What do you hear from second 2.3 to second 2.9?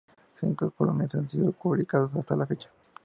la fecha.